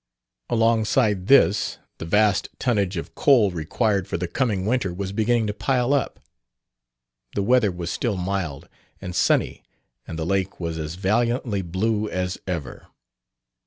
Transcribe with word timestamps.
Alongside 0.49 1.27
this, 1.27 1.77
the 1.99 2.05
vast 2.05 2.49
tonnage 2.57 2.97
of 2.97 3.13
coal 3.13 3.51
required 3.51 4.07
for 4.07 4.17
the 4.17 4.27
coming 4.27 4.65
winter 4.65 4.91
was 4.91 5.11
beginning 5.11 5.45
to 5.45 5.53
pile 5.53 5.93
up. 5.93 6.19
The 7.35 7.43
weather 7.43 7.71
was 7.71 7.91
still 7.91 8.17
mild 8.17 8.67
and 8.99 9.13
sunny 9.15 9.61
and 10.07 10.17
the 10.17 10.25
lake 10.25 10.59
was 10.59 10.79
as 10.79 10.95
valiantly 10.95 11.61
blue 11.61 12.09
as 12.09 12.39
ever. 12.47 12.87